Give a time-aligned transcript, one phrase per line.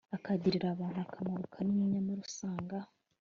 [0.17, 2.77] akagirira abantu akamaro kanini nyamara usanga